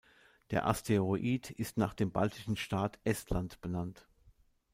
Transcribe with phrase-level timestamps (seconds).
[0.49, 4.07] Der Asteroid ist nach dem baltischen Staat Estland benannt.